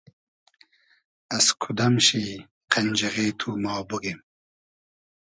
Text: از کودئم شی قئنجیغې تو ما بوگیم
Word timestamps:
از 1.37 1.45
کودئم 1.61 1.95
شی 2.05 2.23
قئنجیغې 2.71 3.27
تو 3.39 3.49
ما 3.63 3.75
بوگیم 3.89 4.19